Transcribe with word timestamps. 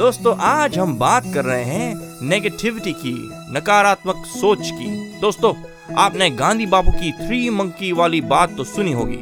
दोस्तों, 0.00 0.36
आज 0.38 0.78
हम 0.78 0.98
बात 0.98 1.24
कर 1.34 1.44
रहे 1.44 1.64
हैं 1.64 2.20
नेगेटिविटी 2.22 2.92
की, 2.92 3.30
नकारात्मक 3.52 4.22
सोच 4.26 4.70
की। 4.70 5.18
दोस्तों, 5.20 5.54
आपने 5.94 6.30
गांधी 6.30 6.66
बाबू 6.66 6.90
की 6.90 7.12
थ्री 7.12 7.50
मंकी 7.50 7.92
वाली 7.92 8.20
बात 8.20 8.56
तो 8.56 8.64
सुनी 8.64 8.92
होगी। 8.92 9.16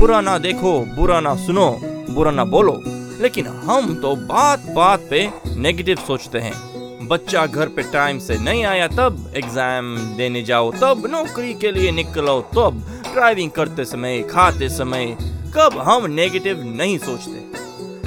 बुरा 0.00 0.20
ना 0.20 0.38
देखो, 0.38 0.80
बुरा 0.80 1.20
ना 1.20 1.34
सुनो, 1.34 1.80
बुरा 2.10 2.30
ना 2.30 2.44
बोलो। 2.44 2.82
लेकिन 3.20 3.46
हम 3.46 3.94
तो 3.94 4.16
बात 4.16 4.60
बात 4.60 5.06
पे 5.10 5.30
नेगेटिव 5.56 5.96
सोचते 5.96 6.38
हैं। 6.38 7.08
बच्चा 7.08 7.46
घर 7.46 7.68
पे 7.68 7.82
टाइम 7.82 8.18
से 8.18 8.38
नहीं 8.38 8.64
आया, 8.64 8.88
तब 8.88 9.32
एग्ज़ाम 9.36 9.96
देने 10.16 10.42
जाओ, 10.42 10.72
तब 10.72 11.06
नौकरी 11.10 11.54
के 11.54 11.72
लिए 11.72 11.90
निकलो, 11.90 12.40
तब 12.40 12.82
ड्राइविंग 13.12 13.50
करते 13.50 13.84
समय, 13.84 14.22
खाते 14.22 14.68
समय। 14.68 15.16
कब 15.56 15.78
हम 15.78 16.10
नेगेटिव 16.10 16.62
नहीं 16.76 16.98
सोचते? 16.98 17.43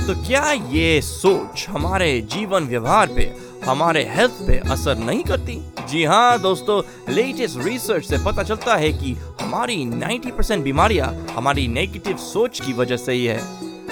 तो 0.08 0.14
क्या 0.16 0.52
ये 0.52 1.02
सोच 1.02 1.66
हमारे 1.70 2.22
जीवन 2.22 2.64
व्यवहार 2.64 3.08
पे, 3.08 3.22
हमारे 3.66 4.04
हेल्थ 4.10 4.32
पे 4.32 4.58
असर 4.70 4.98
नहीं 4.98 5.24
करती? 5.24 5.72
जी 5.90 6.04
हाँ 6.04 6.42
दोस्तों 6.42 6.82
लेटेस्ट 7.14 7.58
रिसर्च 7.58 8.06
से 8.06 8.18
पता 8.18 8.44
चलता 8.44 8.76
है 8.76 8.92
कि 8.94 9.12
हमारी 9.14 9.86
90% 9.86 10.64
बीमारियाँ 10.64 11.28
हमारी 11.32 11.68
नेगेटिव 11.68 12.18
सोच 12.18 12.62
की 12.62 12.74
वजह 12.74 12.98
से 12.98 13.12
ही 13.12 13.26
है। 13.26 13.40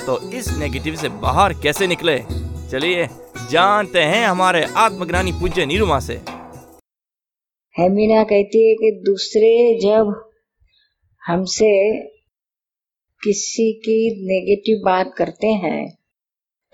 तो 0.05 0.31
इस 0.31 0.57
नेगेटिव 0.57 0.95
से 0.95 1.09
बाहर 1.09 1.53
कैसे 1.53 1.87
निकले? 1.87 2.17
चलिए, 2.71 3.07
जानते 3.51 3.99
हैं 3.99 4.27
हमारे 4.27 4.63
आत्मज्ञानी 4.63 5.31
पूज्य 5.31 5.65
निरुमा 5.65 5.99
से। 5.99 6.13
हेमिना 7.79 8.23
कहती 8.23 8.69
है 8.69 8.75
कि 8.75 9.03
दूसरे 9.05 9.79
जब 9.83 10.31
हमसे 11.25 12.01
किसी 13.23 13.73
की 13.73 14.25
नेगेटिव 14.25 14.81
बात 14.85 15.13
करते 15.17 15.47
हैं 15.47 16.04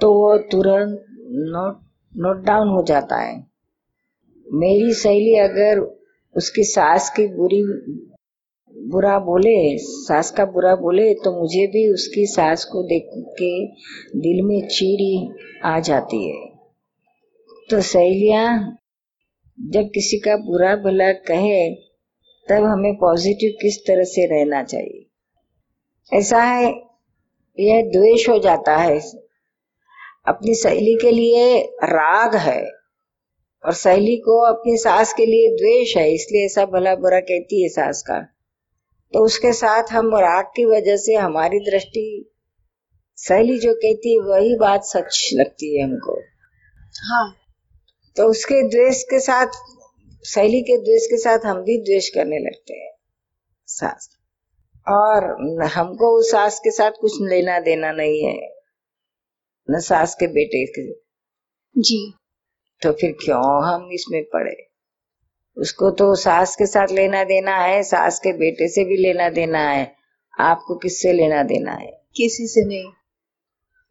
तो 0.02 0.14
वो 0.14 0.38
तुरंत 0.38 1.06
नोट 1.30 1.82
नोट 2.18 2.46
डाउन 2.46 2.68
हो 2.68 2.84
जाता 2.84 3.16
है। 3.16 3.48
मेरी 4.54 4.94
सहेली 4.94 5.36
अगर 5.36 5.80
उसकी 6.38 6.64
सास 6.64 7.10
की 7.10 7.28
बुरी, 7.28 7.64
बुरा 8.90 9.20
बोले, 9.20 9.78
सास 9.78 10.32
का 10.32 10.46
बुरा 10.46 10.76
बोले 10.76 11.14
तो 11.14 11.42
मुझे 11.42 11.68
भी 11.68 11.94
उसकी 11.94 12.26
सास 12.26 12.66
को 12.66 12.84
देख 12.84 13.10
के 13.16 13.68
दिल 14.20 14.42
में 14.46 14.68
चीड़ी 14.68 15.32
आ 15.66 15.80
जाती 15.80 16.30
है। 16.30 16.48
तो 17.70 17.82
सहेलियाँ, 17.82 18.78
जब 19.60 19.82
किसी 19.82 20.20
का 20.20 20.36
बुरा 20.38 20.76
भला 20.76 21.12
कहे, 21.12 21.76
तब 22.50 22.64
हमें 22.64 22.96
पॉजिटिव 22.96 23.52
किस 23.62 23.78
तरह 23.88 24.04
से 24.04 24.26
रहना 24.26 24.64
चाहिए? 24.64 25.06
ऐसा 26.14 26.44
है, 26.44 26.82
यह 27.60 27.82
द्वेष 27.82 28.30
हो 28.30 28.40
जाता 28.40 28.78
है। 28.78 29.00
अपनी 30.28 30.56
सहेली 30.56 30.96
के 31.02 31.12
लिए 31.12 31.62
राग 31.84 32.36
है 32.36 32.62
और 33.66 33.74
सहेली 33.74 34.16
को 34.18 34.42
अपनी 34.42 34.78
सास 34.78 35.14
के 35.14 35.26
लिए 35.26 35.48
द्वेष 35.56 35.98
है 35.98 36.14
इसलिए 36.14 36.46
ऐसा 36.46 36.66
भला 36.66 36.96
बुरा 36.96 37.20
कहती 37.20 37.64
है 37.64 37.70
सास 37.70 38.02
का। 38.02 38.20
तो 39.14 39.26
उसके 39.26 39.54
साथ 39.54 39.84
हम 39.92 40.16
राग 40.16 40.46
की 40.46 40.66
वजह 40.66 40.96
से 40.96 41.16
हमारी 41.16 41.60
दृष्टि 41.60 42.34
सहेली 43.16 43.60
जो 43.60 43.74
कहती 43.74 44.14
है 44.14 44.20
वही 44.20 44.56
बात 44.56 44.84
सच 44.84 45.30
लगती 45.34 45.78
है 45.78 45.84
हमको। 45.84 46.22
हाँ। 47.04 47.36
तो 48.18 48.24
उसके 48.24 48.68
द्वेष 48.68 49.04
के 49.04 49.20
साथ 49.20 49.48
सहेली 50.24 50.62
के 50.62 50.78
द्वेष 50.78 51.06
के 51.06 51.18
साथ 51.18 51.40
हम 51.46 51.62
भी 51.62 51.82
द्वेष 51.82 52.10
करने 52.10 52.40
लगते 52.40 52.74
हैं 52.74 52.92
सास। 53.68 54.10
और 54.88 55.24
हमको 55.64 56.20
उस 56.20 56.32
सास 56.32 56.60
के 56.60 56.72
साथ 56.72 56.92
कुछ 57.02 57.12
लेना 57.22 57.60
देना 57.60 57.92
नहीं 57.92 58.24
है। 58.24 58.61
न 59.70 59.80
सास 59.80 60.16
के 60.16 60.28
बेटे 60.28 60.66
के। 60.66 60.94
जी। 61.82 62.14
तो 62.82 62.92
फिर 62.92 63.12
क्यों 63.12 63.64
हम 63.64 63.90
इसमें 63.92 64.24
पड़े? 64.24 64.68
उसको 65.58 65.92
तो 65.92 66.16
सास 66.16 66.56
के 66.56 66.66
साथ 66.66 66.88
लेना 66.92 67.24
देना 67.24 67.58
है 67.58 67.84
सास 67.84 68.20
के 68.20 68.34
बेटे 68.34 68.68
से 68.68 68.84
भी 68.84 68.98
लेना 68.98 69.30
देना 69.30 69.60
है। 69.60 69.96
आपको 70.40 70.76
किससे 70.76 71.14
लेना 71.14 71.44
देना 71.44 71.72
है? 71.72 72.02
किसी 72.16 72.48
से 72.48 72.66
नहीं। 72.66 72.92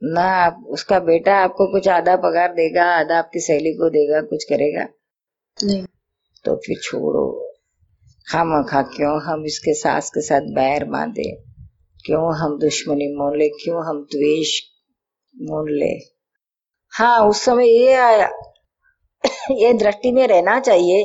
ना 0.02 0.22
आप 0.22 0.64
उसका 0.68 0.98
बेटा 0.98 1.36
आपको 1.36 1.72
कुछ 1.72 1.88
आधा 1.88 2.16
पगार 2.16 2.52
देगा 2.52 2.84
आधा 2.84 3.18
आपकी 3.18 3.40
सहेली 3.40 3.72
को 3.72 3.90
देगा 3.90 4.20
कुछ 4.20 4.44
करेगा। 4.44 4.88
नहीं। 5.64 5.86
तो 6.44 6.56
फिर 6.56 6.78
छोड़ो। 6.82 7.52
खाम 8.28 8.62
खा 8.62 8.82
क्यों 8.82 9.22
हम 9.22 9.44
इसके 9.46 9.74
सास 9.74 10.10
के 10.10 10.20
साथ 10.20 10.40
बैर 10.40 10.84
बांधे? 10.84 11.42
क्यों 12.06 12.36
हम 12.38 12.58
दुश्मनी 12.58 13.08
मोले 13.08 13.48
क्यों 13.48 13.86
हम 13.86 14.02
द्वेष 14.02 14.60
मोल 15.34 15.70
ले 15.72 15.92
हाँ 16.92 17.18
उस 17.28 17.42
समय 17.44 17.68
ये 17.68 17.92
आया, 17.94 18.28
ये 19.52 19.72
दृष्टि 19.74 20.12
में 20.12 20.26
रहना 20.28 20.58
चाहिए 20.60 21.04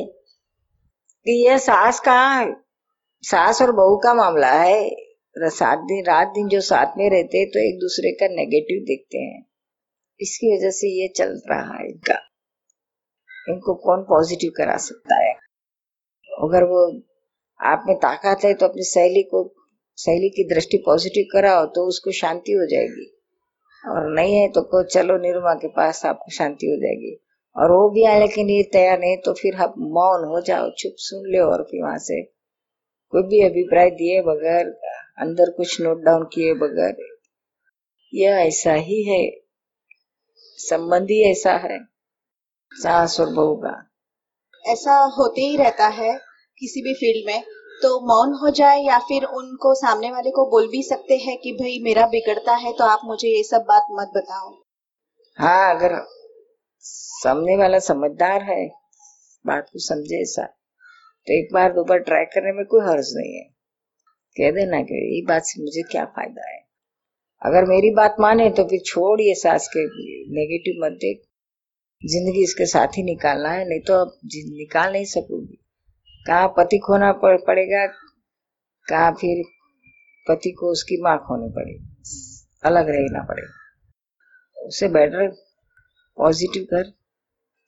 कि 1.25 1.33
यह 1.45 1.57
सास 1.57 1.99
का, 1.99 2.15
सास 3.23 3.61
और 3.61 3.71
बहू 3.71 3.97
का 3.97 4.13
मामला 4.13 4.51
है। 4.53 4.89
सात 5.35 5.79
दिन, 5.79 6.03
रात 6.05 6.27
दिन 6.27 6.47
जो 6.47 6.59
साथ 6.61 6.97
में 6.97 7.09
रहते 7.09 7.37
हैं 7.37 7.47
तो 7.47 7.59
एक 7.59 7.79
दूसरे 7.79 8.11
का 8.11 8.27
नेगेटिव 8.27 8.83
देखते 8.87 9.17
हैं। 9.17 9.41
इसकी 10.19 10.55
वजह 10.55 10.69
से 10.71 10.87
ये 10.91 11.07
चल 11.17 11.33
रहा 11.49 11.77
है 11.77 11.87
इनका। 11.87 12.19
इनको 13.47 13.73
कौन 13.81 14.03
पॉजिटिव 14.03 14.51
करा 14.57 14.77
सकता 14.81 15.15
है? 15.15 15.33
अगर 16.29 16.63
वो 16.63 16.85
आप 17.59 17.83
में 17.87 17.95
ताकत 17.97 18.45
है 18.45 18.53
तो 18.53 18.65
अपनी 18.65 18.83
सहेली 18.85 19.23
को, 19.23 19.43
सहेली 19.97 20.29
की 20.29 20.47
दृष्टि 20.49 20.77
पॉजिटिव 20.85 21.25
कराओ 21.33 21.65
तो 21.75 21.87
उसको 21.87 22.11
शांति 22.13 22.51
हो 22.51 22.65
जाएगी। 22.67 23.11
और 23.85 24.09
नहीं 24.12 24.35
है 24.35 24.47
तो 24.47 24.62
को 24.62 24.84
चलो 24.84 25.18
निरुमा 25.18 25.53
के 25.53 25.68
पास 25.68 26.06
आपको 26.06 26.31
शांति 26.31 26.68
हो 26.68 26.78
जाएगी। 26.78 27.16
और 27.56 27.72
वो 27.72 27.90
भी 27.90 28.03
आए 28.03 28.19
लेकिन 28.19 28.47
लिए 28.47 28.63
तैयार 28.63 29.00
नहीं 29.00 29.18
तो 29.18 29.34
फिर 29.34 29.56
आप 29.56 29.73
मौन 29.78 30.23
हो 30.25 30.41
जाओ, 30.41 30.69
चुप 30.69 30.96
सुन 30.97 31.23
लो 31.25 31.46
और 31.46 31.63
फिर 31.63 31.84
वहाँ 31.84 31.97
से। 31.97 32.22
कोई 33.13 33.23
भी 33.23 33.41
अभिप्राय 33.41 33.90
दिए 33.90 34.22
बगैर, 34.22 34.68
अंदर 35.18 35.50
कुछ 35.50 35.81
नोट 35.81 36.01
डाउन 36.01 36.23
किए 36.23 36.53
बगैर, 36.53 36.96
यह 38.13 38.35
ऐसा 38.38 38.73
ही 38.73 39.03
है। 39.03 39.23
संबंधी 40.59 41.22
ऐसा 41.31 41.53
है। 41.57 41.79
सास 42.72 43.19
और 43.19 43.34
बहू 43.34 43.56
का। 43.56 43.91
ऐसा 44.66 44.96
होते 45.17 45.41
ही 45.41 45.57
रहता 45.57 45.88
है 45.88 46.13
किसी 46.59 46.81
भी 46.81 46.94
फ़ील्ड 46.94 47.25
में। 47.28 47.44
तो 47.81 47.99
मौन 48.07 48.33
हो 48.33 48.49
जाए 48.51 48.79
या 48.81 48.97
फिर 48.99 49.23
उनको 49.33 49.73
सामने 49.75 50.11
वाले 50.11 50.31
को 50.31 50.45
बोल 50.51 50.67
भी 50.67 50.81
सकते 50.83 51.17
हैं 51.17 51.37
कि 51.37 51.51
भाई 51.53 51.79
मेरा 51.83 52.05
बिगड़ता 52.07 52.55
है 52.57 52.71
तो 52.73 52.83
आप 52.85 53.01
मुझे 53.05 53.27
ये 53.27 53.43
सब 53.43 53.65
बात 53.67 53.87
मत 53.91 54.11
बताओ। 54.15 54.51
हाँ 55.37 55.75
अगर 55.75 55.95
सामने 56.83 57.55
वाला 57.57 57.79
समझदार 57.81 58.43
है, 58.43 58.65
बात 59.45 59.69
को 59.73 59.79
समझे 59.79 60.21
ऐसा 60.21 60.43
तो 60.43 61.33
एक 61.33 61.53
बार 61.53 61.73
दो 61.73 61.83
बार 61.83 61.99
ट्राई 62.01 62.25
करने 62.25 62.51
में 62.51 62.65
कोई 62.65 62.81
हर्ज 62.81 63.11
नहीं 63.15 63.35
है। 63.35 63.43
कह 64.35 64.51
देना 64.51 64.81
कि 64.81 65.01
ये 65.07 65.21
बात 65.27 65.43
से 65.43 65.61
मुझे 65.63 65.81
क्या 65.91 66.05
फ़ायदा 66.05 66.49
है? 66.49 66.59
अगर 67.41 67.65
मेरी 67.65 67.89
बात 67.95 68.15
माने 68.19 68.49
तो 68.49 68.63
फिर 68.63 68.79
छोड़ 68.85 69.19
ये 69.21 69.33
सास 69.35 69.67
के 69.67 69.85
नेगेटिव 70.35 70.85
मत 70.85 70.97
देख। 71.01 71.21
ज़िंदगी 72.01 72.43
इसके 72.43 72.65
साथ 72.65 72.97
ही 72.97 73.03
निकालना 73.03 73.49
है, 73.49 73.67
नहीं 73.69 73.79
तो 73.79 73.93
अब 73.95 74.17
निकाल 74.57 74.91
नहीं 74.93 75.05
सकोगी। 75.07 75.57
कहाँ 76.27 76.47
पति 76.47 76.77
खोना 76.77 77.11
पड़ेगा, 77.25 77.85
कहाँ 78.89 79.11
फिर 79.11 79.43
पति 80.29 80.51
को 80.51 80.72
उसकी 80.72 81.01
माँ 81.01 81.17
खोनी 81.17 81.49
पड़ेगी। 81.49 81.95
अलग 82.63 82.89
रहना 82.89 83.23
पड़ेगा। 83.23 84.66
उससे 84.66 84.87
बेटर 84.87 85.27
पॉजिटिव 86.17 86.63
कर 86.63 86.93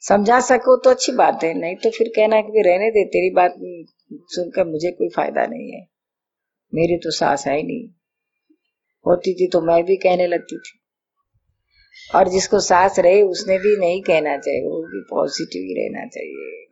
समझा 0.02 0.40
सको 0.40 0.78
तो 0.78 0.90
अच्छी 0.90 1.12
बात 1.12 1.44
है, 1.44 1.54
नहीं 1.54 1.76
तो 1.76 1.90
फिर 1.90 2.08
कहना 2.16 2.42
कि 2.42 2.62
रहने 2.62 2.90
दे, 2.90 3.06
तेरी 3.06 3.34
बात 3.34 3.56
सुनकर 4.14 4.66
मुझे 4.66 4.92
कोई 4.92 5.10
फ़ायदा 5.10 5.46
नहीं 5.46 5.72
है। 5.72 5.88
मेरी 6.74 6.98
तो 6.98 7.12
सास 7.12 7.48
है 7.48 7.58
ही 7.58 7.64
नहीं। 7.64 7.90
होती 9.08 9.34
थी 9.34 9.48
तो 9.48 9.62
मैं 9.62 9.84
भी 9.84 9.98
कहने 9.98 10.28
लगती 10.28 10.58
थी। 10.58 10.80
और 12.16 12.28
जिसको 12.28 12.60
सास 12.60 13.00
रहे, 13.00 13.22
उसने 13.22 13.58
भी 13.58 13.78
नहीं 13.80 14.02
कहना 14.02 14.38
चाहिए, 14.38 14.62
वो 14.62 14.82
भी 14.82 15.02
पॉजिटिव 15.10 15.62
ही 15.62 15.74
रहना 15.74 16.06
चाहिए। 16.06 16.67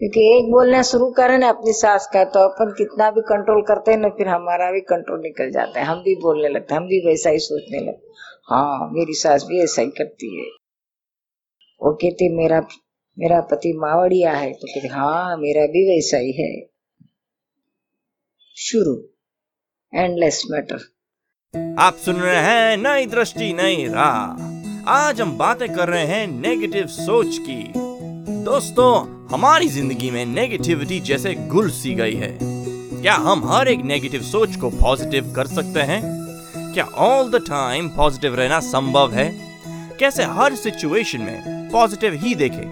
क्योंकि 0.00 0.20
एक 0.36 0.50
बोलना 0.50 0.82
शुरू 0.82 1.10
करें 1.10 1.36
ना 1.38 1.48
अपनी 1.48 1.72
सास 1.72 2.08
का 2.12 2.24
तो 2.24 2.40
अपन 2.40 2.70
कितना 2.78 3.10
भी 3.10 3.20
कंट्रोल 3.20 3.62
करते 3.62 3.90
हैं 3.90 3.98
ना, 3.98 4.08
फिर 4.08 4.28
हमारा 4.28 4.70
भी 4.72 4.80
कंट्रोल 4.80 5.20
निकल 5.20 5.50
जाता 5.50 5.80
है। 5.80 5.86
हम 5.86 5.98
भी 5.98 6.14
बोलने 6.14 6.48
लगते 6.48 6.74
हैं, 6.74 6.80
हम 6.80 6.86
भी 6.86 6.98
वैसा 7.06 7.30
ही 7.30 7.38
सोचने 7.38 7.80
लगते 7.80 8.10
हाँ। 8.50 8.88
मेरी 8.92 9.14
सास 9.14 9.44
भी 9.44 9.62
ऐसा 9.62 9.82
ही 9.82 9.90
करती 9.90 10.38
है। 10.38 10.46
वो 11.80 11.92
कहती 11.94 12.28
मेरा 12.36 12.60
मेरा 13.18 13.40
पति 13.40 13.72
मावड़िया 13.76 14.32
है। 14.32 14.52
तो 14.52 14.66
कहते 14.66 14.88
हाँ 14.88 15.36
मेरा 15.36 15.66
भी 15.66 15.84
वैसा 15.88 16.16
ही 16.16 16.32
है। 16.32 16.50
शुरू। 18.56 18.96
एंडलेस 19.92 20.42
मैटर 20.50 20.90
आप 21.78 21.94
सुन 21.94 22.16
रहे 22.16 22.36
हैं 22.36 22.76
नई 22.76 23.06
दृष्टि, 23.06 23.52
नई 23.52 23.86
राह। 23.88 24.90
आज 24.90 25.20
हम 25.20 25.36
बातें 25.38 25.68
कर 25.74 25.88
रहे 25.88 26.04
हैं 26.04 26.26
नेगेटिव 26.26 26.86
सोच 26.86 27.38
की। 27.38 27.62
दोस्तों 28.44 29.21
हमारी 29.32 29.68
ज़िंदगी 29.68 30.10
में 30.10 30.24
नेगेटिविटी 30.26 30.98
जैसे 31.00 31.34
घुल 31.34 31.70
सी 31.70 31.94
गई 31.94 32.14
है। 32.14 32.38
क्या 32.40 33.14
हम 33.14 33.44
हर 33.50 33.68
एक 33.68 33.84
नेगेटिव 33.84 34.22
सोच 34.22 34.56
को 34.56 34.70
पॉजिटिव 34.70 35.32
कर 35.36 35.46
सकते 35.46 35.80
हैं? 35.80 36.00
क्या 36.74 36.84
ऑल 36.84 37.30
द 37.30 37.36
टाइम 37.36 37.88
पॉजिटिव 37.88 38.34
रहना 38.34 38.58
संभव 38.60 39.12
है? 39.12 39.28
कैसे 40.00 40.22
हर 40.22 40.54
सिचुएशन 40.54 41.20
में 41.20 41.70
पॉजिटिव 41.70 42.14
ही 42.14 42.34
देखें? 42.34 42.62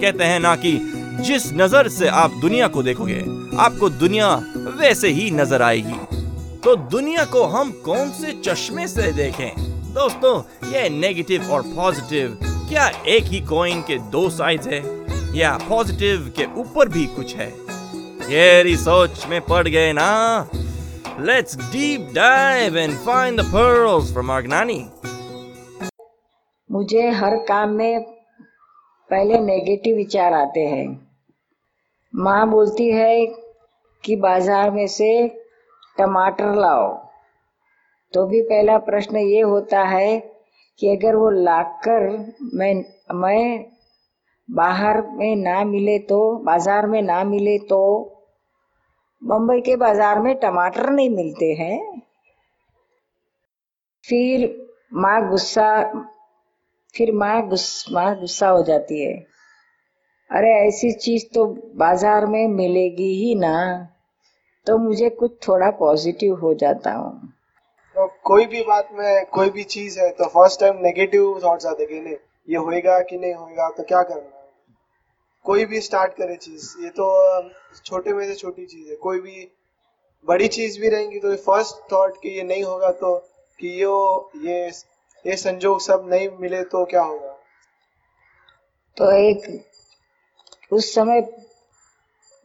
कहते 0.00 0.24
हैं 0.24 0.40
ना 0.40 0.54
कि 0.56 0.72
जिस 1.20 1.52
नज़र 1.52 1.88
से 1.88 2.08
आप 2.08 2.30
दुनिया 2.30 2.68
को 2.68 2.82
देखोगे, 2.82 3.20
आपको 3.56 3.88
दुनिया 3.88 4.34
वैसे 4.56 5.08
ही 5.08 5.30
नज़र 5.30 5.62
आएगी। 5.62 6.20
तो 6.64 6.76
दुनिया 6.76 7.24
को 7.24 7.44
हम 7.46 7.70
कौन 7.84 8.10
से 8.10 8.32
चश्मे 8.44 8.86
से 8.88 9.12
देखें? 9.12 9.50
दोस्तों, 9.94 10.40
ये 10.72 10.88
नेगेटिव 10.90 11.50
और 11.50 11.62
पॉजिटिव 11.62 12.38
क्या 12.42 12.88
एक 13.08 13.24
ही 13.24 13.40
कॉइन 13.40 13.80
के 13.80 13.98
दो 13.98 14.28
साइड 14.30 14.60
है? 14.62 14.95
या 15.36 15.56
पॉजिटिव 15.68 16.32
के 16.36 16.44
ऊपर 16.60 16.88
भी 16.88 17.06
कुछ 17.06 17.34
है। 17.36 17.48
ये 18.30 18.76
सोच 18.76 19.26
में 19.26 19.40
पड़ 19.40 19.66
गए 19.68 19.92
ना। 19.92 20.10
Let's 21.20 21.56
deep 21.72 22.08
dive 22.14 22.76
and 22.76 22.94
find 22.98 23.40
the 23.40 23.44
pearls 23.52 24.12
from 24.12 24.30
Argnani. 24.34 24.80
मुझे 26.70 27.08
हर 27.10 27.36
काम 27.48 27.70
में 27.70 28.02
पहले 29.10 29.38
नेगेटिव 29.40 29.96
विचार 29.96 30.32
आते 30.32 30.60
हैं। 30.60 30.86
माँ 32.14 32.48
बोलती 32.50 32.88
है 32.90 33.26
कि 34.04 34.16
बाज़ार 34.16 34.70
में 34.70 34.86
से 34.86 35.10
टमाटर 35.98 36.54
लाओ। 36.54 36.88
तो 38.12 38.26
भी 38.26 38.40
पहला 38.42 38.78
प्रश्न 38.78 39.16
ये 39.18 39.40
होता 39.42 39.82
है 39.84 40.18
कि 40.80 40.88
अगर 40.88 41.16
वो 41.16 41.30
लाकर 41.30 42.08
मैं 42.54 42.74
मैं 43.14 43.64
बाहर 44.48 45.00
में 45.08 45.36
ना 45.36 45.62
मिले 45.64 45.98
तो 46.08 46.20
बाज़ार 46.44 46.86
में 46.86 47.00
ना 47.02 47.22
मिले 47.24 47.58
तो 47.68 47.78
बम्बई 49.22 49.60
के 49.60 49.76
बाज़ार 49.76 50.18
में 50.18 50.34
टमाटर 50.34 50.90
नहीं 50.90 51.10
मिलते 51.10 51.52
हैं। 51.54 51.78
फिर 54.04 54.44
माँ 54.94 55.28
गुस्सा, 55.28 55.82
फिर 56.94 57.12
माँ 57.14 57.46
गुस्सा 57.48 57.94
माँ 57.94 58.14
गुस्सा 58.20 58.48
हो 58.48 58.62
जाती 58.62 59.00
है। 59.04 59.14
अरे 60.30 60.52
ऐसी 60.58 60.92
चीज़ 60.92 61.24
तो 61.34 61.44
बाज़ार 61.76 62.26
में 62.26 62.46
मिलेगी 62.48 63.12
ही 63.14 63.34
ना 63.34 63.56
तो 64.66 64.78
मुझे 64.78 65.08
कुछ 65.10 65.32
थोड़ा 65.48 65.70
पॉजिटिव 65.70 66.34
हो 66.34 66.54
जाता 66.54 66.92
हूँ। 66.92 67.32
तो 67.96 68.06
कोई 68.24 68.46
भी 68.46 68.62
बात 68.62 68.88
में, 68.92 69.24
कोई 69.26 69.50
भी 69.50 69.64
चीज़ 69.64 69.98
है 70.00 70.10
तो 70.10 70.28
फ़र्स्ट 70.28 70.60
टाइम 70.60 70.78
नेगेटिव 70.82 71.40
थॉट्स 71.44 71.66
आते 71.66 71.86
कि 71.86 72.00
नहीं, 72.00 72.14
ये 72.48 72.56
होएगा 72.56 72.98
कि 73.00 73.18
नहीं 73.18 73.34
होएगा 73.34 73.68
तो 73.70 73.82
क्या 73.82 74.02
करना? 74.02 74.35
कोई 75.46 75.64
भी 75.64 75.80
स्टार्ट 75.80 76.12
करे 76.12 76.36
चीज़, 76.36 76.70
ये 76.82 76.88
तो 76.90 77.06
छोटे 77.84 78.12
में 78.12 78.26
से 78.26 78.34
छोटी 78.34 78.66
चीज़ 78.66 78.88
है। 78.90 78.96
कोई 78.96 79.20
भी 79.20 79.48
बड़ी 80.28 80.48
चीज़ 80.48 80.80
भी 80.80 80.88
रहेंगी 80.88 81.18
तो 81.18 81.34
फ़र्स्ट 81.36 81.92
थॉट 81.92 82.16
कि 82.22 82.28
ये 82.28 82.42
नहीं 82.42 82.62
होगा 82.62 82.90
तो 82.92 83.16
कि 83.60 83.82
यो, 83.82 84.30
ये 84.36 84.66
ये 85.24 85.36
संजोग 85.36 85.80
सब 85.80 86.06
नहीं 86.08 86.28
मिले 86.40 86.62
तो 86.64 86.84
क्या 86.84 87.02
होगा? 87.02 87.32
तो 88.96 89.10
एक, 89.10 89.64
उस 90.72 90.94
समय 90.94 91.20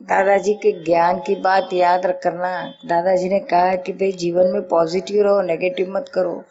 दादाजी 0.01 0.53
के 0.53 0.71
ज्ञान 0.83 1.19
की 1.19 1.35
बात 1.35 1.73
याद 1.73 2.05
रखना। 2.05 2.51
दादाजी 2.85 3.29
ने 3.29 3.39
कहा 3.39 3.75
कि 3.75 3.93
भाई, 3.93 4.11
जीवन 4.11 4.47
में 4.47 4.67
पॉजिटिव 4.67 5.21
रहो 5.23 5.41
नेगेटिव 5.41 5.91
मत 5.91 6.09
करो। 6.13 6.43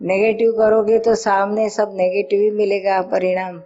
नेगेटिव 0.00 0.52
करोगे 0.52 0.98
तो 0.98 1.14
सामने 1.14 1.68
सब 1.70 1.90
नेगेटिव 1.94 2.40
ही 2.40 2.50
मिलेगा, 2.50 3.00
परिणाम। 3.02 3.62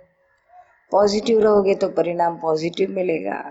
पॉजिटिव 0.92 1.40
रहोगे 1.40 1.74
तो 1.74 1.88
परिणाम 1.88 2.36
पॉजिटिव 2.38 2.90
मिलेगा। 2.90 3.42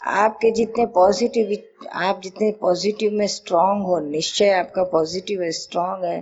आपके 0.00 0.50
जितने 0.50 0.86
पॉजिटिव 0.86 1.56
आप 1.92 2.20
जितने 2.22 2.50
पॉजिटिव 2.52 3.12
में 3.12 3.26
स्ट्रांग 3.26 3.82
हो, 3.82 3.98
निश्चय 4.00 4.50
आपका 4.50 4.84
पॉजिटिव 4.84 5.42
है 5.42 5.50
स्ट्रांग 5.52 6.04
है 6.04 6.20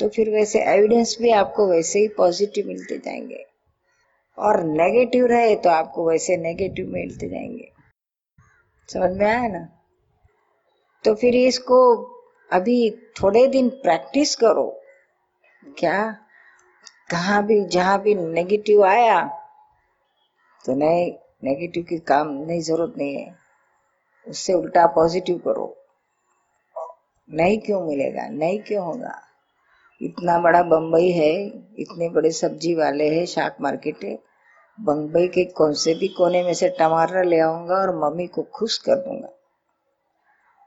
तो 0.00 0.08
फिर 0.08 0.30
वैसे 0.30 0.60
एविडेंस 0.64 1.16
भी 1.20 1.30
आपको 1.30 1.66
वैसे 1.66 1.98
ही 1.98 2.08
पॉजिटिव 2.08 2.66
मिलते 2.66 2.98
जाएँगे। 2.98 3.44
और 4.38 4.62
नेगेटिव 4.64 5.26
रहे 5.26 5.54
तो 5.56 5.70
आपको 5.70 6.08
वैसे 6.08 6.36
नेगेटिव 6.36 6.88
मिलते 6.88 7.28
जाएँगे। 7.28 7.70
समझ 8.88 9.10
में 9.10 9.26
आया 9.26 9.48
ना? 9.48 9.68
तो 11.04 11.14
फिर 11.14 11.36
इसको 11.36 11.78
अभी 12.50 12.90
थोड़े 12.90 13.46
दिन 13.46 13.68
प्रैक्टिस 13.68 14.34
करो। 14.36 14.68
क्या? 15.78 16.25
कहाँ 17.10 17.46
भी, 17.46 17.64
जहाँ 17.64 18.00
भी 18.02 18.14
नेगेटिव 18.14 18.84
आया 18.84 19.24
तो 20.64 20.74
नहीं 20.74 21.12
नेगेटिव 21.44 21.84
की 21.84 21.98
काम 21.98 22.28
नहीं, 22.28 22.60
ज़रूरत 22.60 22.94
नहीं 22.98 23.16
है। 23.16 23.36
उससे 24.28 24.52
उल्टा 24.52 24.86
पॉजिटिव 24.86 25.38
करो। 25.38 25.76
नहीं 27.30 27.58
क्यों 27.58 27.80
मिलेगा? 27.84 28.28
नहीं 28.28 28.60
क्यों 28.60 28.84
होगा? 28.86 29.20
इतना 30.02 30.38
बड़ा 30.38 30.62
बम्बई 30.62 31.10
है, 31.10 31.32
इतने 31.78 32.08
बड़े 32.08 32.30
सब्ज़ी 32.30 32.74
वाले 32.74 33.18
हैं, 33.18 33.26
शाक 33.26 33.56
मार्केट 33.60 34.04
है 34.04 34.18
बम्बई 34.80 35.28
के 35.28 35.44
कौन 35.44 35.72
से 35.72 35.94
भी 35.94 36.08
कोने 36.08 36.42
में 36.42 36.54
से 36.54 36.68
टमाटर 36.68 37.24
ले 37.24 37.40
आऊँगा 37.40 37.74
और 37.74 37.96
मम्मी 37.96 38.26
को 38.26 38.42
खुश 38.42 38.78
कर 38.78 38.94
दूँगा। 38.94 39.28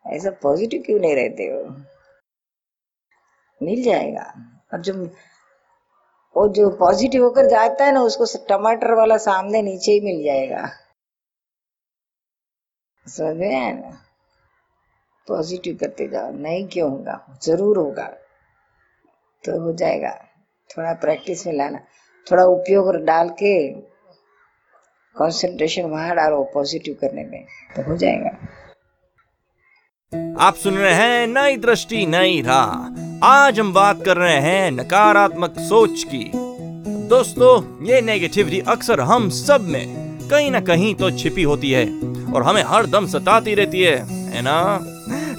ऐसा 0.06 0.30
पॉजिटिव 0.30 0.84
क्यों 0.86 1.00
नहीं 1.00 1.16
रहते 1.16 1.44
हो? 1.44 1.64
मिल 3.66 3.84
जाएगा। 3.84 4.34
और 4.74 4.82
जो 4.82 4.94
वो 6.40 6.48
जो 6.48 6.70
पॉजिटिव 6.70 7.24
होकर 7.24 7.46
जाता 7.46 7.86
है 7.86 7.92
ना, 7.92 8.02
उसको 8.02 8.26
टमाटर 8.50 8.94
वाला 8.94 9.18
सामने 9.18 9.62
नीचे 9.62 9.92
ही 9.92 10.00
मिल 10.00 10.24
जाएगा। 10.24 10.70
समझ 13.08 13.36
में 13.36 13.56
आया 13.56 13.72
ना? 13.74 13.98
पॉजिटिव 15.28 15.76
करते 15.76 16.08
जाओ। 16.08 16.32
नहीं 16.32 16.68
क्यों 16.68 16.92
होगा? 16.92 17.38
ज़रूर 17.44 17.78
होगा। 17.78 18.04
तो 19.44 19.60
हो 19.62 19.74
जाएगा। 19.74 20.12
थोड़ा 20.70 20.94
प्रैक्टिस 20.94 21.48
में 21.48 21.54
लाना। 21.54 21.80
थोड़ा 22.32 22.44
उपयोग 22.44 22.96
डाल 22.96 23.30
के 23.30 23.74
कंसंट्रेशन 25.16 25.84
वहाँ 25.84 26.16
डालो 26.16 26.44
पॉजिटिव 26.44 26.98
करने 27.02 27.24
में। 27.24 27.46
तो 27.76 27.82
हो 27.82 27.98
जाएगा। 27.98 28.30
आप 30.46 30.56
सुन 30.56 30.78
रहे 30.78 30.94
हैं 30.94 31.28
नई 31.28 31.58
दृष्टि, 31.58 32.06
नई 32.06 32.42
राह। 32.42 32.99
आज 33.24 33.60
हम 33.60 33.74
बात 33.74 34.04
कर 34.06 34.18
रहे 34.18 34.36
हैं 34.36 34.72
नकारात्मक 34.72 35.56
सोच 35.60 36.04
की। 36.04 36.32
दोस्तों, 37.08 37.86
ये 37.86 38.00
नेगेटिविटी 38.02 38.60
अक्सर 38.60 39.00
हम 39.00 39.30
सब 39.30 39.62
में 39.62 40.30
कहीं 40.30 40.52
ना 40.52 40.60
कहीं 40.60 40.94
तो 40.96 41.10
छिपी 41.12 41.44
होती 41.44 41.72
है 41.72 41.86
और 42.34 42.44
हमें 42.44 42.62
हर 42.64 42.86
दम 42.86 43.08
सताती 43.08 43.56
रहती 43.56 43.82
है 43.82 43.98
है 44.06 44.42
ना? 44.42 44.80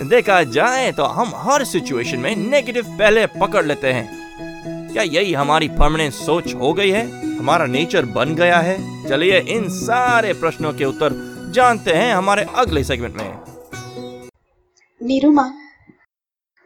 देखा 0.08 0.42
जाए 0.42 0.90
तो 0.92 1.04
हम 1.04 1.32
हर 1.36 1.64
सिचुएशन 1.64 2.18
में 2.18 2.34
नेगेटिव 2.36 2.84
पहले 2.98 3.26
पकड़ 3.26 3.64
लेते 3.66 3.92
हैं। 3.92 4.92
क्या 4.92 5.02
यही 5.02 5.32
हमारी 5.32 5.68
परमानेंट 5.68 6.12
सोच 6.12 6.54
हो 6.54 6.72
गई 6.72 6.90
है? 6.90 7.06
हमारा 7.38 7.66
नेचर 7.66 8.06
बन 8.06 8.34
गया 8.34 8.58
है। 8.58 9.08
चलिए 9.08 9.38
इन 9.48 9.68
सारे 9.68 10.32
प्रश्नों 10.32 10.72
के 10.72 10.84
उत्तर 10.84 11.14
जानते 11.54 11.92
हैं 11.92 12.14
हमारे 12.14 12.46
अगले 12.54 12.84
सेगमेंट 12.84 13.16
में। 13.16 13.38
नीरुमा 15.00 15.50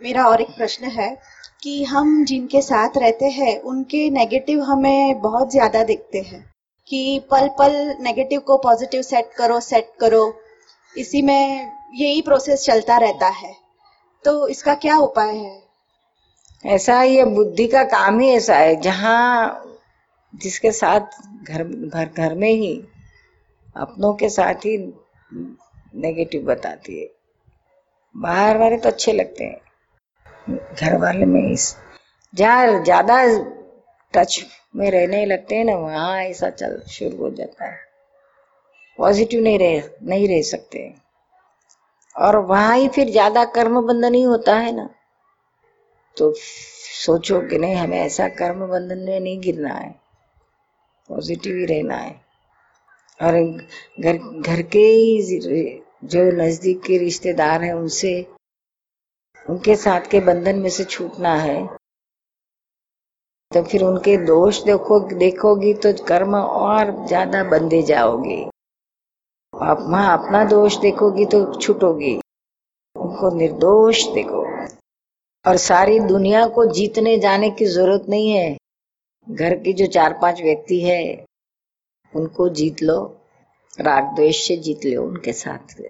मेरा 0.01 0.25
और 0.25 0.41
एक 0.41 0.49
प्रश्न 0.57 0.85
है 0.85 1.09
कि 1.63 1.83
हम 1.85 2.25
जिनके 2.25 2.61
साथ 2.63 2.97
रहते 2.99 3.29
हैं, 3.31 3.59
उनके 3.59 4.09
नेगेटिव 4.11 4.63
हमें 4.63 5.21
बहुत 5.21 5.51
ज़्यादा 5.51 5.83
दिखते 5.85 6.21
हैं 6.21 6.45
कि 6.89 7.21
पल 7.31 7.49
पल 7.49 7.73
नेगेटिव 8.01 8.41
को 8.41 8.57
पॉजिटिव 8.59 9.03
सेट 9.03 9.33
करो 9.33 9.61
सेट 9.61 9.93
करो। 10.01 10.23
इसी 10.95 11.23
में 11.23 11.71
यही 11.95 12.23
प्रोसेस 12.23 12.65
चलता 12.65 12.97
रहता 12.97 13.29
है। 13.29 13.55
तो 14.25 14.49
इसका 14.49 14.75
क्या 14.75 14.97
उपाय 14.99 15.35
है? 15.37 15.63
ऐसा 16.65 17.03
ये 17.03 17.25
बुद्धि 17.25 17.67
का 17.67 17.85
काम 17.85 18.21
ही 18.21 18.29
ऐसा 18.29 18.57
है, 18.57 18.77
जहाँ 18.81 19.81
जिसके 20.35 20.73
साथ 20.73 21.21
घर 21.43 21.65
भर 21.65 22.09
घर 22.17 22.35
में 22.35 22.51
ही 22.51 22.75
अपनों 23.77 24.15
के 24.15 24.29
साथ 24.29 24.67
ही 24.67 24.77
नेगेटिव 25.97 26.43
बताती 26.43 27.01
है। 27.01 27.09
बाहर 28.15 28.59
वाले 28.59 28.77
तो 28.77 28.89
अच्छे 28.89 29.13
लगते 29.13 29.45
हैं। 29.45 29.61
घर 30.51 30.97
वाले 30.99 31.27
में 31.27 31.51
इस 31.53 31.75
जहाँ 32.35 32.83
ज़्यादा 32.85 33.23
टच 34.15 34.45
में 34.77 34.91
रहने 34.91 35.25
लगते 35.27 35.55
हैं 35.55 35.65
ना, 35.65 35.77
वहाँ 35.77 36.23
ऐसा 36.23 36.51
चल 36.51 36.81
शुरू 36.89 37.17
हो 37.17 37.31
जाता 37.31 37.65
है। 37.65 37.79
पॉजिटिव 38.99 39.43
नहीं 39.43 39.59
रह 39.59 39.89
नहीं 40.03 40.29
रह 40.29 40.43
सकते। 40.43 40.93
और 42.17 42.37
वहाँ 42.37 42.77
ही 42.77 42.89
फिर 42.89 43.11
ज़्यादा 43.11 43.45
कर्म 43.55 43.81
बंधन 43.81 44.15
ही 44.15 44.23
होता 44.23 44.57
है 44.57 44.75
ना। 44.77 44.89
तो 46.17 46.33
सोचो 46.37 47.41
कि 47.41 47.59
नहीं, 47.59 47.75
हमें 47.75 47.99
ऐसा 47.99 48.29
कर्म 48.29 48.67
बंधन 48.67 48.99
में 48.99 49.21
नहीं 49.21 49.41
गिरना 49.41 49.75
है। 49.75 49.95
पॉजिटिव 51.11 51.57
ही 51.57 51.65
रहना 51.65 51.97
है। 51.97 52.13
और 53.21 53.41
घर 54.01 54.19
घर 54.41 54.63
के 54.63 54.79
ही 54.79 55.41
जो 56.05 56.23
नज़दीक 56.33 56.83
के 56.83 56.99
रिश्तेदार 56.99 57.63
हैं, 57.63 57.73
उनसे 57.73 58.27
उनके 59.51 59.77
साथ 59.77 60.01
के 60.01 60.21
बंधन 60.21 60.57
में 60.57 60.71
से 60.71 60.85
छूटना 60.85 61.35
है। 61.35 61.67
तो 63.53 63.63
फिर 63.63 63.83
उनके 63.83 64.17
दोष 64.17 64.63
देखो, 64.63 65.01
देखोगी 65.01 65.75
तो 65.75 65.93
कर्म 66.05 66.35
और 66.37 67.07
ज़्यादा 67.07 67.43
बंधे 67.45 67.83
जाओगे। 67.83 68.43
आप 69.55 69.81
वहाँ 69.81 70.19
अपना 70.19 70.45
दोष 70.45 70.77
देखोगी 70.77 71.25
तो 71.25 71.45
छूटोगी। 71.55 72.15
उनको 72.97 73.37
निर्दोष 73.37 74.03
देखो। 74.07 74.43
और 75.45 75.57
सारी 75.57 76.01
दुनिया 76.01 76.47
को 76.49 76.65
जीतने 76.67 77.17
जाने 77.19 77.51
की 77.51 77.65
ज़रूरत 77.65 78.07
नहीं 78.09 78.31
है। 78.31 78.57
घर 79.27 79.55
के 79.55 79.73
जो 79.73 79.87
चार 79.87 80.19
पाँच 80.23 80.43
व्यक्ति 80.43 80.81
है, 80.81 81.25
उनको 82.13 82.49
जीत 82.49 82.83
लो, 82.83 82.99
राग 83.81 84.15
द्वेष 84.15 84.49
से 84.49 84.57
जीत 84.57 84.85
लो 84.85 85.03
उनके 85.03 85.33
साथ। 85.33 85.81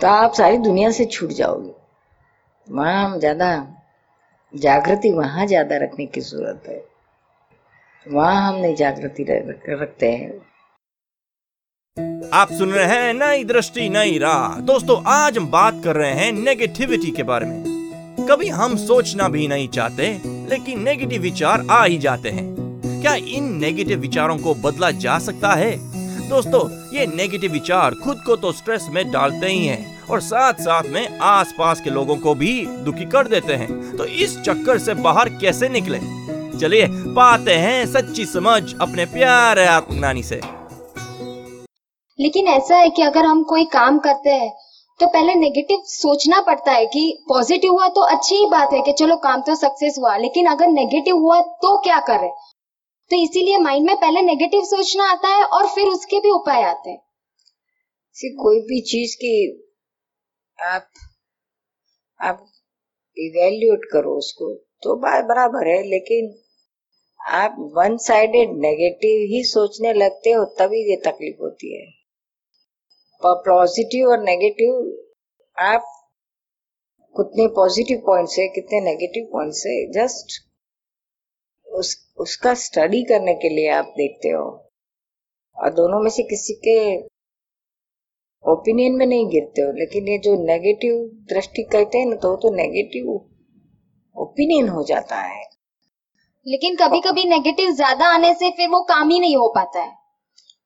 तो 0.00 0.06
आप 0.06 0.32
सारी 0.32 0.58
दुनिया 0.58 0.90
से 0.90 1.04
छूट 1.04 1.30
जाओगे। 1.30 1.81
वहाँ 2.68 3.04
हम 3.04 3.18
ज़्यादा 3.18 3.46
जागृति 4.54 5.10
वहाँ 5.12 5.46
ज़्यादा 5.46 5.76
रखने 5.76 6.06
की 6.06 6.20
ज़रूरत 6.20 6.62
है। 6.68 6.82
वहाँ 8.06 8.48
हम 8.48 8.60
नहीं 8.60 8.74
जागृति 8.76 9.24
रखते 9.70 10.10
हैं। 10.10 10.30
आप 12.32 12.52
सुन 12.52 12.70
रहे 12.70 12.84
हैं 12.86 13.12
नई 13.14 13.44
दृष्टि, 13.44 13.88
नई 13.88 14.18
राह। 14.18 14.60
दोस्तों, 14.62 15.02
आज 15.06 15.38
हम 15.38 15.50
बात 15.50 15.80
कर 15.84 15.96
रहे 15.96 16.12
हैं 16.12 16.32
नेगेटिविटी 16.32 17.10
के 17.10 17.22
बारे 17.22 17.46
में। 17.46 18.26
कभी 18.28 18.48
हम 18.50 18.76
सोचना 18.78 19.28
भी 19.28 19.46
नहीं 19.48 19.68
चाहते, 19.68 20.12
लेकिन 20.50 20.82
नेगेटिव 20.82 21.22
विचार 21.22 21.66
आ 21.70 21.84
ही 21.84 21.98
जाते 21.98 22.30
हैं। 22.30 22.46
क्या 23.02 23.14
इन 23.14 23.52
नेगेटिव 23.60 23.98
विचारों 23.98 24.38
को 24.38 24.54
बदला 24.62 24.90
जा 24.90 25.18
सकता 25.20 25.52
है? 25.54 25.76
दोस्तों, 26.28 26.68
ये 26.96 27.06
नेगेटिव 27.06 27.52
विचार 27.52 27.94
खुद 27.94 28.22
को 28.26 28.36
तो 28.36 28.52
स्ट्रेस 28.52 28.86
में 28.90 29.10
डालते 29.10 29.46
ही 29.46 29.66
हैं। 29.66 29.91
और 30.10 30.20
साथ 30.20 30.54
साथ 30.60 30.82
में 30.84 31.18
आसपास 31.18 31.80
के 31.80 31.90
लोगों 31.90 32.16
को 32.16 32.34
भी 32.34 32.52
दुखी 32.84 33.04
कर 33.04 33.28
देते 33.28 33.54
हैं। 33.54 33.96
तो 33.96 34.04
इस 34.04 34.38
चक्कर 34.40 34.78
से 34.78 34.94
बाहर 34.94 35.28
कैसे 35.28 35.68
निकले? 35.68 35.98
चलिए 36.60 36.86
पाते 37.14 37.54
हैं 37.54 37.86
सच्ची 37.86 38.24
समझ 38.24 38.62
अपने 38.80 39.04
प्यारे 39.04 39.66
आत्मज्ञानी 39.66 40.22
से। 40.22 40.40
लेकिन 42.18 42.48
ऐसा 42.48 42.76
है 42.76 42.90
कि 42.90 43.02
अगर 43.02 43.24
हम 43.24 43.42
कोई 43.42 43.64
काम 43.64 43.98
करते 43.98 44.30
हैं 44.30 44.50
तो 45.00 45.06
पहले 45.06 45.34
नेगेटिव 45.34 45.82
सोचना 45.84 46.40
पड़ता 46.40 46.72
है 46.72 46.86
कि 46.86 47.24
पॉजिटिव 47.28 47.72
हुआ 47.72 47.88
तो 47.88 48.00
अच्छी 48.06 48.34
ही 48.34 48.46
बात 48.46 48.72
है 48.72 48.80
कि 48.80 48.92
चलो 48.92 49.16
काम 49.16 49.40
तो 49.40 49.54
सक्सेस 49.54 49.94
हुआ 49.98 50.16
लेकिन 50.16 50.46
अगर 50.46 50.66
नेगेटिव 50.66 51.16
हुआ 51.16 51.40
तो 51.40 51.76
क्या 51.78 51.98
करें? 52.00 52.30
तो 53.10 53.22
इसीलिए 53.22 53.58
माइंड 53.58 53.86
में 53.86 53.96
पहले 53.96 54.22
नेगेटिव 54.22 54.60
सोचना 54.64 55.10
आता 55.10 55.28
है 55.28 55.44
और 55.44 55.66
फिर 55.66 55.88
उसके 55.88 56.20
भी 56.20 56.30
उपाय 56.30 56.62
आते 56.62 56.90
हैं। 56.90 56.98
कोई 58.16 58.60
भी 58.60 58.80
चीज़ 58.80 59.16
की 59.16 59.32
आप 60.58 60.88
आप 62.20 62.46
इवेल्यूट 63.16 63.84
करो 63.92 64.16
उसको 64.18 64.54
तो 64.82 64.94
बात 64.96 65.24
बराबर 65.24 65.68
है, 65.68 65.82
लेकिन 65.82 66.34
आप 67.20 67.56
वन 67.76 67.96
साइडेड 67.96 68.50
नेगेटिव 68.58 69.20
ही 69.30 69.42
सोचने 69.44 69.92
लगते 69.92 70.30
हो, 70.30 70.44
तभी 70.44 70.80
ये 70.90 70.96
तकलीफ़ 70.96 71.42
होती 71.42 71.74
है। 71.76 71.86
पॉजिटिव 73.22 74.08
और 74.08 74.22
नेगेटिव 74.22 74.72
आप 75.56 75.84
कितने 77.14 77.46
पॉजिटिव 77.46 78.02
पॉइंट्स 78.06 78.38
है, 78.38 78.48
कितने 78.48 78.80
नेगेटिव 78.80 79.28
पॉइंट्स 79.32 79.66
है 79.66 79.76
जस्ट 79.92 80.40
उस, 81.66 82.12
उसका 82.16 82.54
स्टडी 82.54 83.02
करने 83.02 83.34
के 83.34 83.48
लिए 83.48 83.68
आप 83.68 83.92
देखते 83.96 84.28
हो। 84.28 84.44
और 85.56 85.72
दोनों 85.74 86.02
में 86.02 86.10
से 86.10 86.22
किसी 86.22 86.54
के 86.68 86.78
ओपिनियन 88.44 88.92
में 88.92 89.06
नहीं 89.06 89.26
गिरते 89.30 89.62
हो 89.62 89.72
लेकिन 89.72 90.08
ये 90.08 90.18
जो 90.18 90.34
नेगेटिव 90.44 90.94
दृष्टि 91.28 91.62
कहते 91.62 91.98
हैं 91.98 92.06
ना 92.06 92.16
तो 92.16 92.34
तो 92.36 92.50
नेगेटिव 92.54 93.10
ओपिनियन 94.16 94.68
हो 94.68 94.82
जाता 94.82 95.16
है। 95.16 95.42
लेकिन 96.46 96.76
कभी 96.76 97.00
कभी 97.00 97.24
नेगेटिव 97.24 97.70
ज़्यादा 97.72 98.06
आने 98.06 98.32
से 98.34 98.50
फिर 98.50 98.68
वो 98.68 98.82
काम 98.82 99.10
ही 99.10 99.20
नहीं 99.20 99.36
हो 99.36 99.48
पाता 99.48 99.82
है। 99.82 99.92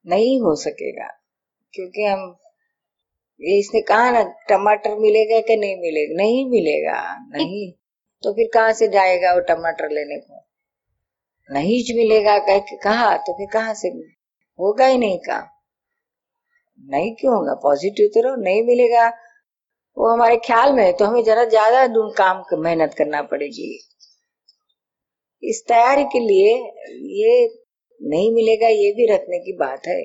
नहीं 0.07 0.39
हो 0.41 0.55
सकेगा 0.55 1.09
क्योंकि 1.75 2.05
हम 2.05 2.21
ये 3.41 3.59
इसने 3.59 3.81
कहा 3.81 4.11
ना 4.11 4.23
टमाटर 4.49 4.97
मिलेगा 4.99 5.41
कि 5.41 5.57
नहीं 5.57 5.77
मिलेगा? 5.77 6.15
नहीं 6.17 6.45
मिलेगा 6.51 7.01
नहीं। 7.33 7.71
तो 8.23 8.33
फिर 8.33 8.49
कहाँ 8.55 8.73
से 8.73 8.89
जाएगा 8.89 9.33
वो 9.35 9.41
टमाटर 9.49 9.91
लेने 9.91 10.19
को? 10.19 10.43
नहीं 11.51 11.83
मिलेगा 11.97 12.39
कह 12.39 12.59
के 12.61 12.77
कहा 12.77 13.17
तो 13.17 13.33
फिर 13.33 13.47
कहाँ 13.53 13.75
से? 13.75 13.89
होगा 14.59 14.87
ही 14.87 14.99
नहीं 14.99 15.19
काम। 15.19 15.45
नहीं 16.85 17.15
क्यों 17.15 17.35
होगा? 17.35 17.55
पॉजिटिव 17.63 18.09
तो 18.15 18.21
रहो, 18.21 18.37
नहीं 18.39 18.63
मिलेगा। 18.65 19.07
वो 19.97 20.09
हमारे 20.09 20.37
ख्याल 20.47 20.73
में 20.73 20.85
है 20.85 20.93
तो 20.93 21.05
हमें 21.05 21.23
जरा 21.25 21.45
ज़्यादा 21.47 21.87
काम 22.17 22.43
मेहनत 22.63 22.95
करना 22.95 23.23
पड़ेगी। 23.25 23.71
इस 25.43 25.63
तैयारी 25.69 26.05
के 26.13 26.21
लिए 26.21 26.53
ये 27.17 27.47
नहीं 28.01 28.33
मिलेगा, 28.35 28.69
ये 28.69 28.93
भी 28.93 29.07
रखने 29.07 29.39
की 29.39 29.57
बात 29.57 29.87
है। 29.89 30.03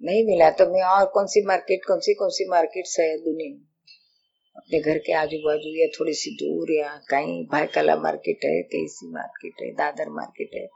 नहीं 0.00 0.24
मिला 0.26 0.50
तो 0.50 0.64
मैं 0.66 0.82
और 0.84 1.04
कौन 1.14 1.26
सी 1.26 1.44
मार्केट 1.46 1.84
कौन 1.86 2.00
सी 2.00 2.14
कौन 2.14 2.30
सी 2.30 2.48
मार्केट 2.50 2.86
है 3.00 3.16
दुनिया? 3.20 3.54
अपने 4.56 4.80
घर 4.80 4.98
के 4.98 5.12
आजू 5.14 5.38
बाजू 5.38 5.70
या 5.76 5.86
थोड़ी 5.94 6.12
सी 6.14 6.30
दूर 6.36 6.72
या 6.72 6.88
कहीं 7.10 7.42
भाई 7.46 7.66
कला 7.74 7.96
मार्केट 7.98 8.44
है, 8.44 8.60
कैसी 8.64 9.10
मार्केट 9.12 9.62
है, 9.62 9.70
दादर 9.74 10.10
मार्केट 10.12 10.50
है। 10.54 10.66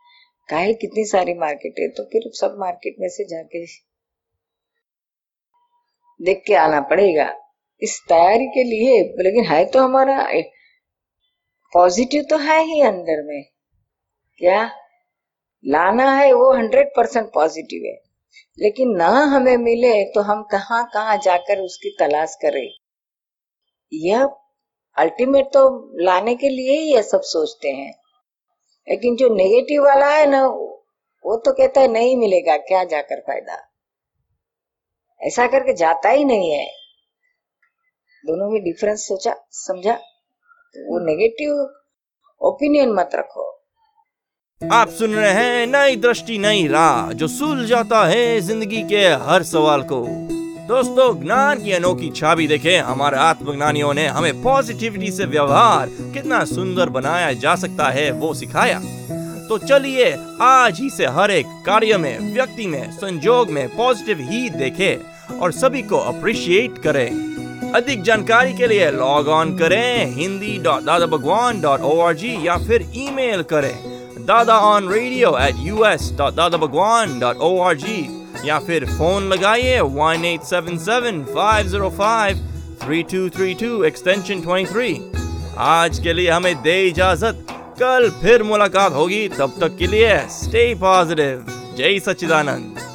कहीं 0.49 0.75
कितनी 0.77 1.05
सारी 1.07 1.35
मार्केट 1.37 1.81
है 1.81 1.89
तो 1.91 2.05
फिर 2.05 2.31
सब 2.35 2.57
मार्केट 2.61 2.97
में 3.01 3.09
से 3.09 3.25
जाके 3.29 3.65
देख 6.23 6.43
के 6.47 6.55
आना 6.55 6.81
पड़ेगा। 6.81 7.35
इस 7.83 8.03
तैयारी 8.09 8.47
के 8.47 8.65
लिए, 8.65 9.15
लेकिन 9.19 9.45
है 9.45 9.65
तो 9.65 9.79
हमारा 9.79 10.29
पॉजिटिव 11.75 12.23
तो 12.31 12.37
है 12.37 12.63
ही 12.65 12.81
अंदर 12.81 13.23
में। 13.23 13.45
क्या? 14.39 14.71
लाना 15.67 16.17
है, 16.17 16.33
वो 16.33 16.53
हंड्रेड 16.53 16.89
परसेंट 16.97 17.33
पॉजिटिव 17.33 17.83
है। 17.87 18.09
लेकिन 18.59 18.97
ना 18.97 19.09
हमें 19.09 19.57
मिले 19.57 20.05
तो 20.05 20.21
हम 20.21 20.43
कहाँ 20.43 20.91
कहाँ 20.95 21.17
जाकर 21.17 21.59
उसकी 21.59 21.97
तलाश 22.01 22.37
करें? 22.43 22.71
यह 23.93 24.25
अल्टीमेट 24.97 25.47
तो 25.47 25.93
लाने 26.01 26.35
के 26.35 26.49
लिए 26.49 26.81
ही 26.81 26.95
यह 26.95 27.03
सब 27.03 27.21
सोचते 27.21 27.69
हैं। 27.69 27.95
लेकिन 28.89 29.17
जो 29.17 29.29
नेगेटिव 29.29 29.85
वाला 29.85 30.11
है 30.11 30.27
ना, 30.27 30.47
वो 31.27 31.37
तो 31.37 31.53
कहता 31.53 31.81
है 31.81 31.89
नहीं 31.89 32.17
मिलेगा, 32.17 32.57
क्या 32.57 32.85
जाकर 32.85 33.21
फ़ायदा? 33.21 33.68
ऐसा 35.21 35.47
करके 35.47 35.73
जाता 35.73 36.09
ही 36.09 36.25
नहीं 36.25 36.51
है। 36.51 36.67
दोनों 38.25 38.51
में 38.51 38.63
डिफरेंस 38.63 39.01
सोचा, 39.01 39.35
समझा? 39.51 39.93
तो 39.93 40.93
वो 40.93 40.99
नेगेटिव 40.99 41.75
ओपिनियन 42.41 42.93
मत 42.93 43.11
रखो। 43.15 43.65
आप 44.73 44.89
सुन 44.89 45.15
रहे 45.15 45.31
हैं 45.31 45.67
नई 45.67 45.97
दृष्टि, 45.97 46.39
नई 46.39 46.67
राह, 46.69 47.13
जो 47.13 47.29
सुल 47.29 47.67
जाता 47.67 48.05
है 48.07 48.41
ज़िंदगी 48.41 48.83
के 48.83 49.07
हर 49.25 49.43
सवाल 49.43 49.83
को। 49.83 50.05
दोस्तों, 50.69 51.21
ज्ञान 51.21 51.63
की 51.65 51.73
अनोखी 51.73 52.11
छाबी 52.11 52.47
देखे। 52.47 52.77
हमारे 52.77 53.17
आत्मज्ञानियों 53.17 53.95
ने 53.95 54.07
हमें 54.07 54.43
पॉजिटिविटी 54.43 55.11
से 55.13 55.25
व्यवहार 55.25 55.89
कितना 55.89 56.45
सुंदर 56.45 56.89
बनाया 56.89 57.33
जा 57.33 57.55
सकता 57.55 57.89
है, 57.91 58.11
वो 58.11 58.35
सिखाया। 58.35 58.81
तो 59.49 59.59
चलिए 59.59 60.11
आज 60.43 60.81
ही 60.81 60.89
से 60.91 61.07
हर 61.09 61.31
एक 61.31 61.47
कार्य 61.67 61.97
में, 61.99 62.33
व्यक्ति 62.35 62.67
में, 62.67 62.91
संजोग 62.93 63.51
में 63.51 63.69
पॉजिटिव 63.77 64.19
ही 64.31 64.49
देखे 64.51 64.95
और 65.41 65.53
सभी 65.53 65.83
को 65.83 65.99
अप्रिशिएट 66.09 66.79
करें। 66.79 67.73
अधिक 67.75 68.03
जानकारी 68.03 68.53
के 68.55 68.67
लिए 68.67 68.91
लॉग 68.91 69.29
ऑन 69.29 69.57
करें 69.59 70.15
Hindi 70.15 70.57
dot 70.65 70.83
Dada 70.83 71.07
Bhagwan 71.07 71.61
dot 71.61 71.81
O 71.81 71.99
R 72.01 72.15
G 72.15 72.37
या 72.47 72.57
फिर 72.67 72.87
ईमेल 72.97 73.43
करें 73.53 73.75
Dada 74.27 74.59
on 74.69 74.89
radio 74.89 75.37
at 75.39 75.55
U 75.59 75.85
S 75.85 76.13
dot 76.19 76.35
Dada 76.35 76.59
Bhagwan 76.59 77.19
dot 77.21 77.37
O 77.41 77.59
R 77.63 77.77
G 77.77 77.99
या 78.45 78.59
फिर 78.67 78.87
फ़ोन 78.89 79.29
लगाइए 79.29 79.81
one 79.81 80.25
eight 80.25 80.43
seven 80.45 80.79
seven 80.79 81.23
five 81.35 81.69
zero 81.69 81.91
five 81.99 82.47
three 82.83 83.03
two 83.13 83.29
three 83.37 83.55
two 83.63 83.83
extension 83.85 84.41
twenty 84.41 84.73
three 84.73 84.95
आज 85.69 85.99
के 85.99 86.13
लिए 86.13 86.31
हमें 86.31 86.55
दे 86.63 86.83
इजाज़त। 86.89 87.47
कल 87.81 88.09
फिर 88.23 88.43
मुलाकात 88.43 88.93
होगी 88.93 89.29
तब 89.29 89.55
तक 89.61 89.77
के 89.77 89.87
लिए 89.87 90.19
स्टे 90.31 90.63
पॉजिटिव 90.75 91.47
जय 91.77 91.99
सच्चिदानंद। 91.99 92.88